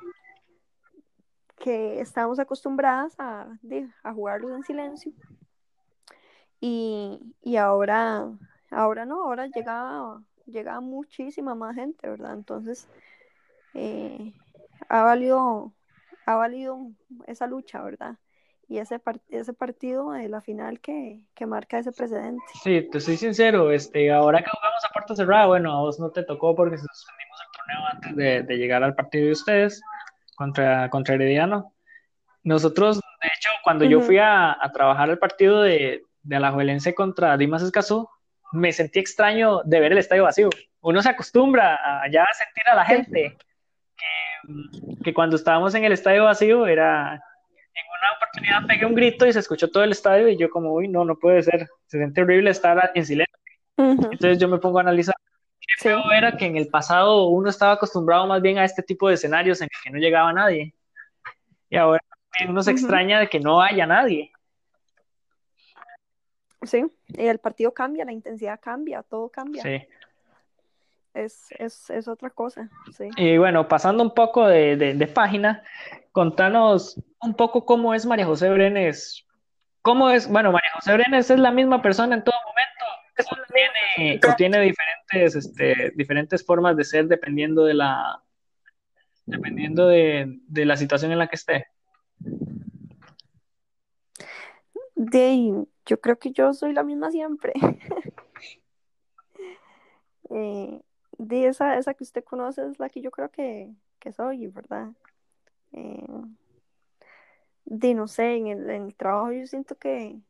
[1.56, 3.58] que estamos acostumbradas a,
[4.02, 5.12] a jugarlos en silencio.
[6.60, 8.30] Y, y ahora,
[8.70, 12.32] ahora no, ahora llega, llega muchísima más gente, ¿verdad?
[12.32, 12.88] Entonces,
[13.74, 14.32] eh,
[14.88, 15.72] ha valido
[16.26, 16.90] ha valido
[17.26, 18.16] esa lucha, ¿verdad?
[18.68, 22.42] Y ese, ese partido de la final que, que, marca ese precedente.
[22.64, 26.10] Sí, te soy sincero, este, ahora que jugamos a puerta cerrada, bueno, a vos no
[26.10, 29.80] te tocó porque suspendimos el torneo antes de, de llegar al partido de ustedes
[30.34, 31.74] contra, contra Herediano.
[32.42, 37.36] Nosotros, de hecho, cuando yo fui a, a, trabajar el partido de, de Alajuelense contra
[37.36, 38.08] Dimas Escazú,
[38.52, 40.50] me sentí extraño de ver el estadio vacío.
[40.80, 43.36] Uno se acostumbra a ya sentir a la gente
[45.02, 49.32] que, cuando estábamos en el estadio vacío era en una oportunidad pegué un grito y
[49.32, 52.22] se escuchó todo el estadio y yo como, uy, no, no puede ser, se siente
[52.22, 53.36] horrible estar en silencio.
[53.76, 55.14] Entonces yo me pongo a analizar.
[55.82, 59.14] Qué era que en el pasado uno estaba acostumbrado más bien a este tipo de
[59.14, 60.74] escenarios en que no llegaba nadie.
[61.68, 62.02] Y ahora
[62.48, 64.32] uno se extraña de que no haya nadie.
[66.62, 69.62] Sí, el partido cambia, la intensidad cambia, todo cambia.
[69.62, 69.86] Sí
[71.16, 72.68] es, es, es otra cosa.
[72.96, 73.08] Sí.
[73.16, 75.62] Y bueno, pasando un poco de, de, página,
[76.12, 79.24] contanos un poco cómo es María José Brenes.
[79.82, 80.28] ¿Cómo es?
[80.28, 82.84] Bueno, María José Brenes es la misma persona en todo momento.
[83.96, 88.22] tiene, tiene diferentes, este, diferentes formas de ser dependiendo de la
[89.24, 91.66] dependiendo de, de la situación en la que esté.
[94.94, 97.52] De, yo creo que yo soy la misma siempre.
[100.30, 100.80] eh,
[101.18, 103.74] de esa, esa que usted conoce es la que yo creo que,
[104.14, 104.92] soy, ¿verdad?
[105.72, 106.06] Eh,
[107.64, 110.20] de no sé, en el, trabajo yo siento que,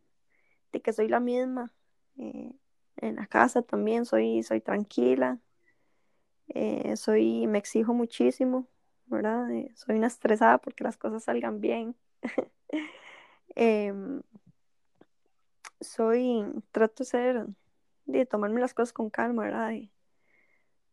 [0.72, 1.72] de que soy la misma.
[2.18, 2.52] Eh,
[2.98, 5.38] en la casa también soy, soy tranquila.
[6.48, 8.66] Eh, soy, me exijo muchísimo,
[9.06, 9.50] ¿verdad?
[9.50, 11.96] Eh, soy una estresada porque las cosas salgan bien.
[13.58, 14.20] Em,
[15.80, 17.46] soy, trato de ser,
[18.04, 19.72] de tomarme las cosas con calma, ¿verdad?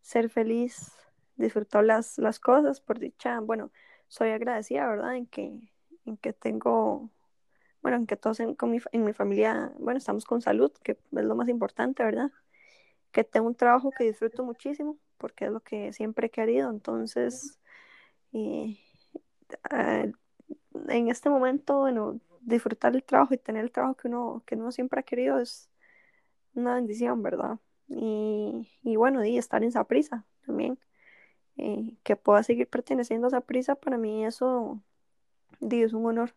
[0.04, 0.92] Ser feliz,
[1.38, 3.72] disfrutar las, las cosas, por dicha, bueno,
[4.10, 5.16] soy agradecida, ¿verdad?
[5.18, 5.72] En que,
[6.06, 7.10] en que tengo,
[7.82, 11.24] bueno, en que todos en, mi, en mi familia, bueno, estamos con salud, que es
[11.26, 12.32] lo más importante, ¿verdad?
[13.12, 17.60] Que tengo un trabajo que disfruto muchísimo, porque es lo que siempre he querido, entonces,
[18.34, 18.78] eh,
[20.90, 24.72] en este momento, bueno, disfrutar el trabajo y tener el trabajo que uno, que uno
[24.72, 25.70] siempre ha querido es
[26.56, 27.60] una bendición, ¿verdad?
[27.96, 30.80] Y, y bueno, y estar en esa prisa también.
[31.58, 34.82] Eh, que pueda seguir perteneciendo a esa prisa, para mí eso
[35.62, 36.34] es un honor,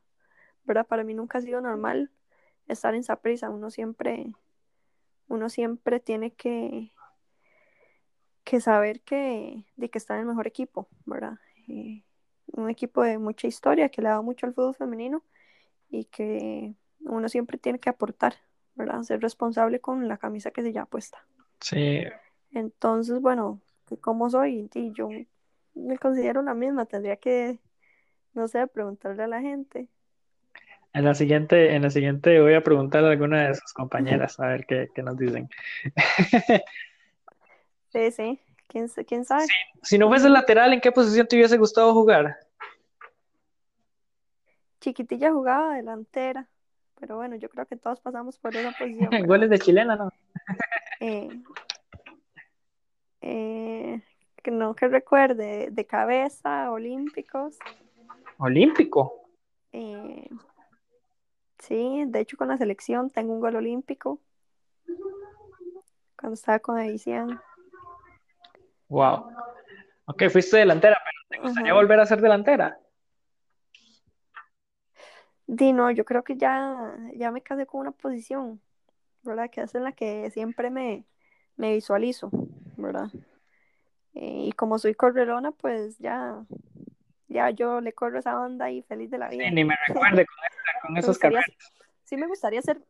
[0.64, 0.86] ¿verdad?
[0.86, 2.10] Para mí nunca ha sido normal
[2.68, 4.34] estar en esa prisa, uno siempre,
[5.28, 6.92] uno siempre tiene que,
[8.44, 11.38] que saber que, de que está en el mejor equipo, ¿verdad?
[11.68, 12.02] Eh,
[12.48, 15.24] un equipo de mucha historia que le da mucho al fútbol femenino
[15.88, 18.34] y que uno siempre tiene que aportar,
[18.74, 19.02] ¿verdad?
[19.02, 21.26] Ser responsable con la camisa que se ya puesta.
[21.60, 22.02] Sí.
[22.52, 23.60] Entonces, bueno,
[24.00, 25.08] cómo soy, y yo
[25.74, 27.58] me considero la misma, tendría que,
[28.34, 29.88] no sé, preguntarle a la gente.
[30.92, 34.46] En la siguiente, en la siguiente voy a preguntarle a alguna de sus compañeras a
[34.46, 35.48] ver qué, qué nos dicen.
[37.92, 39.44] sí, sí, ¿Quién, quién sabe?
[39.82, 42.36] Si no fuese lateral, ¿en qué posición te hubiese gustado jugar?
[44.80, 46.48] Chiquitilla jugaba delantera,
[46.98, 49.26] pero bueno, yo creo que todos pasamos por esa posición.
[49.26, 50.10] Goles de chilena, ¿no?
[51.00, 51.42] Eh,
[53.20, 54.02] eh,
[54.42, 57.58] que no que recuerde, de cabeza, olímpicos.
[58.38, 59.28] ¿Olímpico?
[59.72, 60.28] Eh,
[61.58, 64.20] sí, de hecho con la selección tengo un gol olímpico.
[66.18, 67.40] Cuando estaba con Edician.
[68.88, 69.30] Wow.
[70.06, 72.78] Ok, fuiste delantera, pero ¿te gustaría volver a ser delantera?
[75.48, 78.60] Dino, yo creo que ya, ya me casé con una posición,
[79.26, 79.50] ¿verdad?
[79.50, 81.04] Que es en la que siempre me,
[81.56, 82.30] me visualizo,
[82.76, 83.10] ¿verdad?
[84.14, 86.42] Eh, y como soy correrona, pues ya,
[87.28, 89.44] ya yo le corro esa onda y feliz de la vida.
[89.44, 90.26] Sí, ni me recuerde
[90.82, 91.44] con, esos carreras.
[92.04, 92.80] Sí me gustaría ser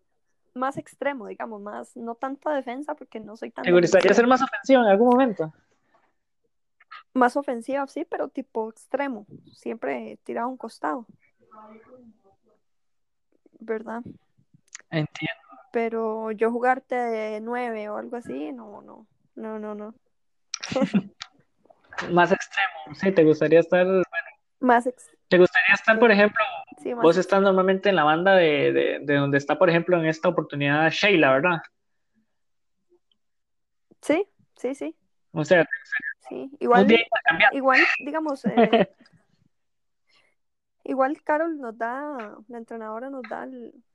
[0.54, 3.64] más extremo, digamos, más, no tanta defensa porque no soy tan...
[3.64, 5.52] ¿Te gustaría ser más ofensiva en algún momento?
[7.12, 11.06] Más ofensiva, sí, pero tipo extremo, siempre tirado a un costado.
[13.58, 14.02] ¿Verdad?
[14.90, 15.45] Entiendo.
[15.72, 19.94] Pero yo jugarte de nueve o algo así, no, no, no, no, no.
[22.10, 23.86] más extremo, sí, te gustaría estar,
[24.60, 24.86] más
[25.28, 26.44] te gustaría estar, por ejemplo,
[27.02, 30.88] vos estás normalmente en la banda de, de, donde está, por ejemplo, en esta oportunidad
[30.90, 31.62] Sheila, ¿verdad?
[34.00, 34.96] Sí, sí, sí.
[35.32, 35.68] O sea,
[36.28, 36.86] sí, igual,
[37.52, 38.88] igual, digamos, eh,
[40.84, 43.48] igual Carol nos da, la entrenadora nos da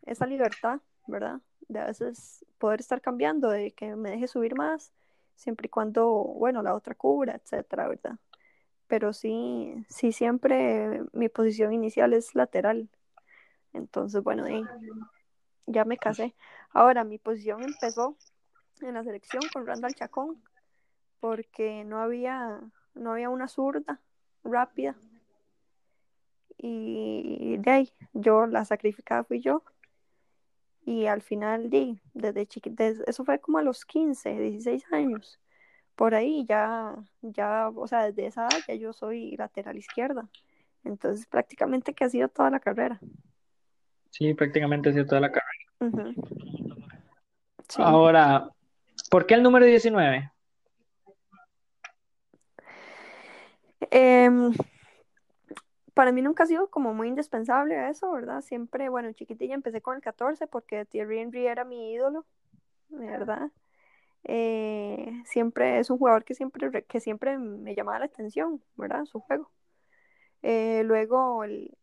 [0.05, 1.39] esa libertad, ¿verdad?
[1.71, 4.91] De a veces poder estar cambiando, de que me deje subir más,
[5.35, 8.17] siempre y cuando, bueno, la otra cubra, etcétera, ¿verdad?
[8.87, 12.89] Pero sí, sí, siempre mi posición inicial es lateral.
[13.71, 14.43] Entonces, bueno,
[15.65, 16.35] ya me casé.
[16.71, 18.17] Ahora, mi posición empezó
[18.81, 20.43] en la selección con Randall Chacón,
[21.21, 22.59] porque no había,
[22.95, 24.01] no había una zurda
[24.43, 24.97] rápida.
[26.57, 29.63] Y de ahí, yo la sacrificada fui yo.
[30.83, 35.39] Y al final, di, desde chiquita, eso fue como a los 15, 16 años.
[35.95, 40.27] Por ahí ya, ya, o sea, desde esa edad ya yo soy lateral izquierda.
[40.83, 42.99] Entonces, prácticamente que ha sido toda la carrera.
[44.09, 46.15] Sí, prácticamente ha sido toda la carrera.
[47.77, 48.49] Ahora,
[49.09, 50.31] ¿por qué el número 19?
[53.89, 54.53] Em,
[55.93, 58.41] para mí nunca ha sido como muy indispensable eso, ¿verdad?
[58.41, 62.25] Siempre, bueno, chiquitilla empecé con el 14 porque Thierry Henry era mi ídolo,
[62.89, 63.51] ¿verdad?
[64.23, 69.05] Eh, siempre es un jugador que siempre, que siempre me llamaba la atención, ¿verdad?
[69.05, 69.51] Su juego.
[70.43, 71.75] Eh, luego el,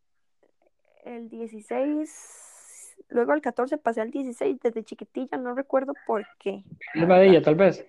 [1.05, 6.65] el 16, luego el 14 pasé al 16 desde chiquitilla, no recuerdo por qué.
[6.95, 7.87] El tal vez.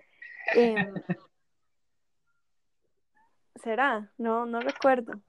[0.56, 0.94] Em,
[3.56, 4.12] ¿Será?
[4.18, 5.22] No, no recuerdo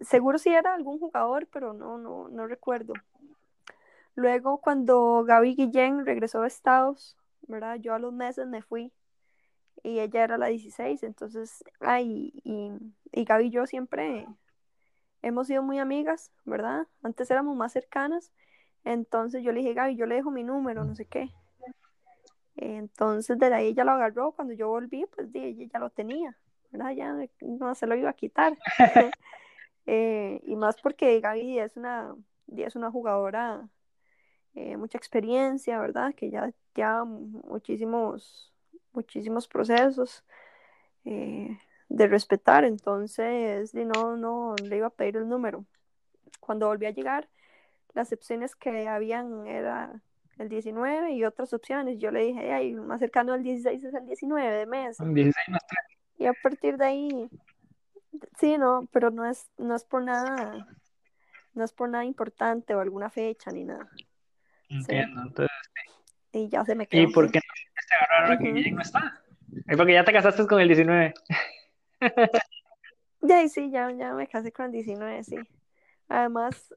[0.00, 2.94] seguro si era algún jugador, pero no, no, no recuerdo.
[4.14, 7.76] Luego, cuando Gaby Guillén regresó a Estados, ¿verdad?
[7.76, 8.92] Yo a los meses me fui
[9.82, 12.70] y ella era la 16, entonces, ay, y,
[13.12, 14.26] y Gaby y yo siempre
[15.22, 16.86] hemos sido muy amigas, ¿verdad?
[17.02, 18.32] Antes éramos más cercanas,
[18.84, 21.30] entonces yo le dije, Gaby, yo le dejo mi número, no sé qué.
[22.56, 24.32] Entonces, de ahí ella lo agarró.
[24.32, 26.36] Cuando yo volví, pues ella ya lo tenía,
[26.70, 26.92] ¿verdad?
[26.92, 28.56] Ya no se lo iba a quitar.
[29.86, 32.14] Eh, y más porque Gaby es una,
[32.56, 33.68] es una jugadora,
[34.54, 36.14] eh, mucha experiencia, ¿verdad?
[36.14, 38.52] Que ya, ya muchísimos,
[38.92, 40.24] muchísimos procesos
[41.04, 41.58] eh,
[41.88, 42.64] de respetar.
[42.64, 45.64] Entonces, no, no le iba a pedir el número.
[46.40, 47.28] Cuando volví a llegar,
[47.94, 50.02] las opciones que habían era
[50.38, 51.98] el 19 y otras opciones.
[51.98, 54.96] Yo le dije, ay, más cercano al 16 es el 19 de mes.
[56.18, 57.30] Y a partir de ahí,
[58.38, 60.66] sí, no, pero no es, no es por nada,
[61.54, 63.88] no es por nada importante o alguna fecha ni nada.
[64.68, 65.50] Entiendo, entonces.
[66.32, 67.02] Y ya se me quedó.
[67.02, 69.22] ¿Y por qué no te agarrar ahora que no está?
[69.66, 71.14] Es porque ya te casaste con el 19.
[73.20, 75.36] ya, sí, ya, ya me casé con el 19, sí.
[76.08, 76.74] Además,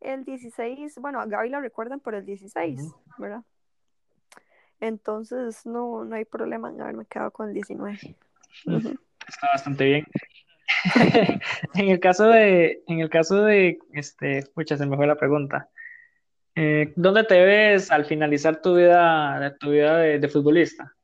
[0.00, 2.80] el 16, bueno, a Gaby la recuerdan por el 16,
[3.18, 3.42] ¿verdad?
[4.80, 7.98] Entonces no, no hay problema en haberme quedado con el 19.
[9.26, 10.06] Está bastante bien.
[11.74, 15.68] en el caso de, en el caso de, este, pucha, se me fue la pregunta.
[16.54, 20.94] Eh, ¿Dónde te ves al finalizar tu vida, tu vida de, futbolista?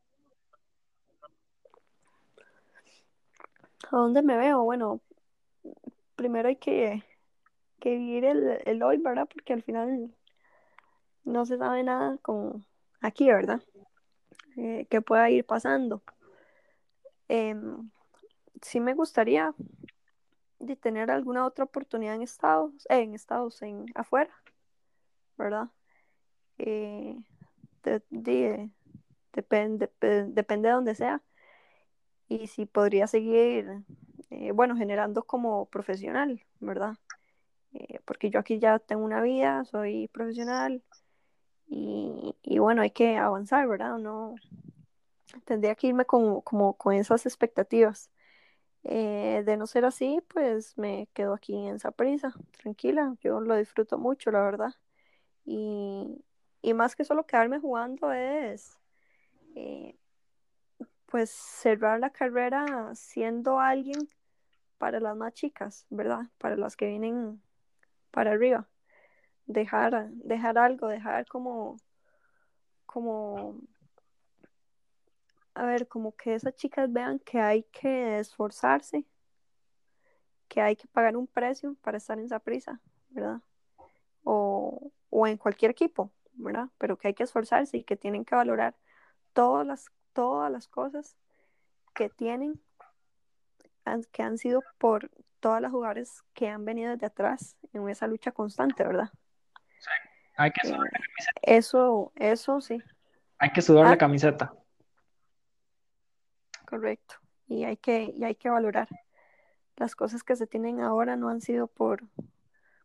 [3.90, 4.64] ¿A dónde me veo?
[4.64, 5.00] Bueno,
[6.16, 7.02] primero hay que
[7.84, 9.28] que vivir el, hoy, ¿verdad?
[9.30, 10.10] Porque al final
[11.22, 12.64] no se sabe nada como
[13.02, 13.60] aquí, ¿verdad?
[14.56, 16.02] Eh, que pueda ir pasando.
[17.28, 17.90] Em,
[18.64, 19.54] sí me gustaría
[20.58, 24.34] de tener alguna otra oportunidad en Estados, eh, en Estados, en afuera,
[25.36, 25.68] ¿verdad?
[26.58, 27.16] Eh,
[27.82, 28.70] depende,
[30.28, 31.22] depende de donde sea.
[32.28, 33.84] Y si podría seguir,
[34.54, 36.96] bueno, generando como profesional, ¿verdad?
[37.74, 40.82] Eh, porque yo aquí ya tengo una vida, soy profesional
[41.66, 43.98] y, bueno, hay que avanzar, ¿verdad?
[43.98, 44.36] No,
[45.44, 48.10] tendría que irme como, como con esas expectativas.
[48.84, 53.98] Eh, de no ser así, pues me quedo aquí en prisa tranquila, yo lo disfruto
[53.98, 54.74] mucho, la verdad.
[55.46, 56.22] Y,
[56.74, 58.78] más que solo quedarme jugando es,
[59.56, 59.96] eh,
[61.06, 64.08] pues, cerrar la carrera siendo alguien
[64.78, 66.26] para las más chicas, ¿verdad?
[66.38, 67.42] Para las que vienen
[68.10, 68.68] para arriba.
[69.46, 71.78] Dejar, dejar algo, dejar como,
[72.86, 73.60] como,
[75.54, 79.04] a ver, como que esas chicas vean que hay que esforzarse,
[80.48, 82.80] que hay que pagar un precio para estar en esa prisa,
[83.10, 83.40] ¿verdad?
[84.24, 86.68] O, o en cualquier equipo, ¿verdad?
[86.78, 88.74] Pero que hay que esforzarse y que tienen que valorar
[89.32, 91.16] todas las, todas las cosas
[91.94, 92.60] que tienen,
[94.10, 98.32] que han sido por todas las jugadores que han venido desde atrás en esa lucha
[98.32, 99.10] constante, ¿verdad?
[99.78, 99.90] Sí,
[100.36, 101.40] hay que sudar la eh, camiseta.
[101.42, 102.82] Eso, eso sí.
[103.38, 103.98] Hay que sudar la ah.
[103.98, 104.54] camiseta.
[106.74, 107.14] Correcto.
[107.46, 108.88] Y hay que, y hay que valorar.
[109.76, 112.02] Las cosas que se tienen ahora no han sido por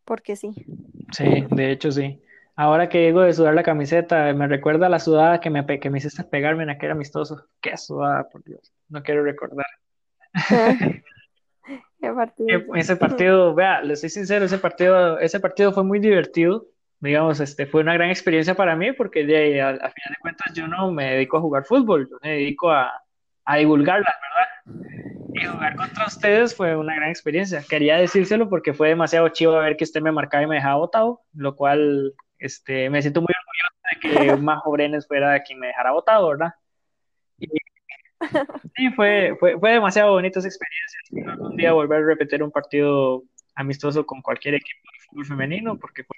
[0.05, 0.53] porque sí.
[1.11, 2.21] Sí, de hecho sí.
[2.55, 5.97] Ahora que digo de sudar la camiseta, me recuerda la sudada que me, que me
[5.97, 7.47] hiciste pegarme en aquel amistoso.
[7.61, 8.71] Qué sudada, por Dios.
[8.89, 9.65] No quiero recordar.
[12.75, 16.67] Ese partido, vea, le soy sincero, ese partido, ese partido fue muy divertido.
[16.99, 20.67] Digamos, este, fue una gran experiencia para mí porque de, a, final de cuentas yo
[20.67, 22.91] no me dedico a jugar fútbol, yo me dedico a,
[23.49, 24.83] a divulgarla, ¿verdad?
[25.33, 27.63] Y jugar contra ustedes fue una gran experiencia.
[27.67, 31.21] Quería decírselo porque fue demasiado chivo ver que usted me marcaba y me dejaba votado,
[31.33, 35.91] lo cual este, me siento muy orgulloso de que Majo Brenes fuera quien me dejara
[35.91, 36.53] votado, ¿verdad?
[38.75, 40.99] Sí, fue, fue, fue demasiado bonita esa experiencia.
[41.39, 43.23] Un día volver a repetir un partido
[43.55, 46.17] amistoso con cualquier equipo de fútbol femenino, porque fue...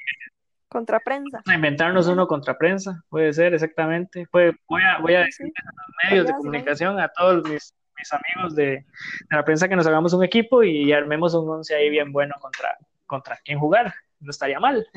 [0.72, 1.42] Contra prensa.
[1.54, 4.26] Inventarnos uno contra prensa, puede ser, exactamente.
[4.32, 8.56] voy a, voy a decir a los medios de comunicación, a todos mis, mis amigos
[8.56, 8.86] de, de,
[9.30, 12.78] la prensa, que nos hagamos un equipo y armemos un once ahí bien bueno contra,
[13.06, 13.94] contra quién jugar.
[14.22, 14.88] No estaría mal.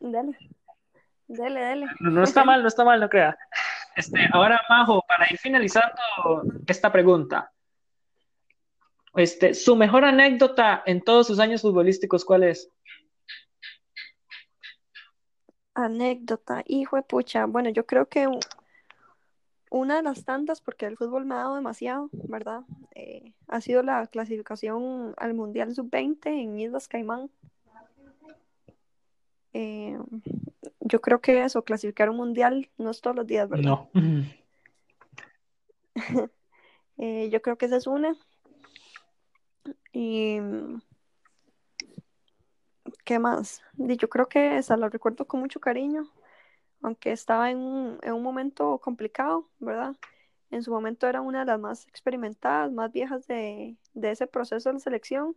[0.00, 0.36] Dale.
[1.28, 1.86] Dale, dale.
[2.00, 3.38] No, no está mal, no está mal, no crea.
[3.94, 7.52] Este, ahora, Majo, para ir finalizando esta pregunta,
[9.14, 12.72] este, su mejor anécdota en todos sus años futbolísticos, ¿cuál es?
[15.84, 17.46] Anécdota, hijo de pucha.
[17.46, 18.26] Bueno, yo creo que
[19.70, 22.62] una de las tantas, porque el fútbol me ha dado demasiado, ¿verdad?
[22.94, 27.30] Eh, ha sido la clasificación al Mundial Sub-20 en Islas Caimán.
[29.52, 29.96] Eh,
[30.80, 33.88] yo creo que eso, clasificar un mundial no es todos los días, ¿verdad?
[33.94, 34.30] No.
[37.00, 38.16] Eh, yo creo que esa es una.
[39.92, 40.40] Y.
[43.08, 43.62] ¿Qué más?
[43.78, 46.12] Yo creo que esa la recuerdo con mucho cariño.
[46.82, 49.96] aunque estaba en un, en un momento complicado, ¿verdad?
[50.50, 54.72] En su momento era una de las más experimentadas, más viejas de, de ese proceso
[54.72, 55.36] de selección.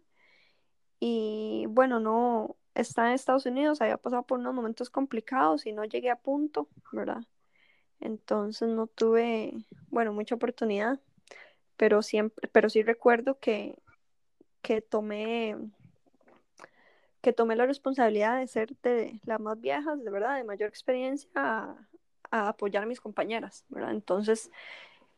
[1.00, 5.86] Y bueno, no está en Estados Unidos, había pasado por unos momentos complicados y no
[5.86, 7.24] llegué a punto, ¿verdad?
[8.02, 9.54] Entonces no tuve,
[9.90, 11.00] bueno, mucha oportunidad,
[11.78, 13.78] pero siempre, pero sí recuerdo que,
[14.62, 15.58] que tomé
[17.22, 21.30] que tomé la responsabilidad de ser de las más viejas, de verdad, de mayor experiencia,
[21.36, 21.76] a,
[22.32, 23.92] apoyar a mis compañeras, ¿verdad?
[23.92, 24.52] Entonces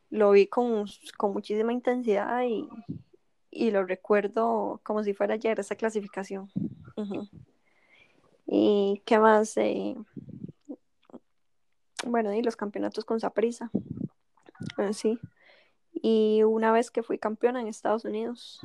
[0.10, 0.86] lo vi con,
[1.18, 2.68] con muchísima intensidad y,
[3.52, 6.52] y, lo recuerdo como si fuera ayer esa clasificación.
[8.46, 9.56] ¿Y qué más?
[9.58, 9.96] Eh,
[12.06, 13.72] bueno, y los campeonatos con Saprisa.
[14.78, 15.20] Eh, sí.
[15.94, 18.60] Y una vez que fui campeona en Estados Unidos,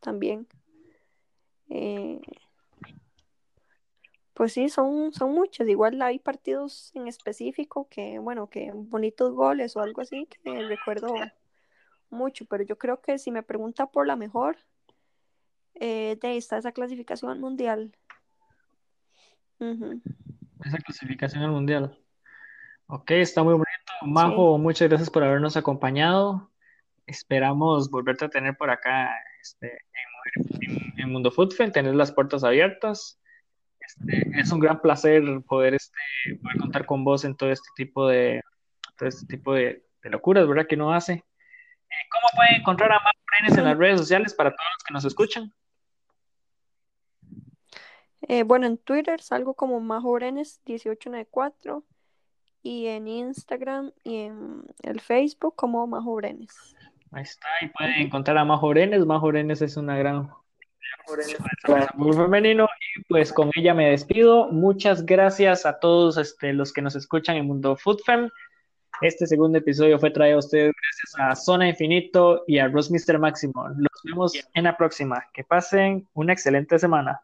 [0.00, 0.46] también.
[1.68, 2.20] Eh,
[4.34, 5.68] pues sí, son, son muchas.
[5.68, 11.14] Igual hay partidos en específico que, bueno, que bonitos goles o algo así que recuerdo
[12.10, 14.56] mucho, pero yo creo que si me pregunta por la mejor,
[15.74, 17.96] eh, de esta esa clasificación al mundial.
[20.64, 21.98] Esa clasificación al mundial.
[22.86, 23.92] Ok, está muy bonito.
[24.02, 26.50] Majo, muchas gracias por habernos acompañado.
[27.06, 29.10] Esperamos volverte a tener por acá
[29.40, 30.13] este, en,
[31.06, 33.20] Mundo Footfin, tener las puertas abiertas.
[33.80, 35.98] Este, es un gran placer poder, este,
[36.42, 38.42] poder contar con vos en todo este tipo de,
[38.96, 40.66] todo este tipo de, locuras, ¿verdad?
[40.66, 41.12] Que no hace.
[41.14, 44.94] Eh, ¿Cómo pueden encontrar a Majo Brenes en las redes sociales para todos los que
[44.94, 45.54] nos escuchan?
[48.22, 51.84] Eh, bueno, en Twitter salgo como Majo Brenes 1894
[52.62, 56.74] y en Instagram y en el Facebook como Majo Brenes.
[57.14, 59.06] Ahí está, y pueden encontrar a Majo Brenes.
[59.06, 60.28] Majo Brenes es una gran
[61.94, 64.50] muy femenino y pues con ella me despido.
[64.50, 68.30] Muchas gracias a todos este, los que nos escuchan en Mundo Foodfem.
[69.00, 73.18] Este segundo episodio fue traído a ustedes gracias a Zona Infinito y a Rose Mister
[73.18, 73.68] Máximo.
[73.68, 75.24] Los vemos en la próxima.
[75.32, 77.20] Que pasen una excelente semana.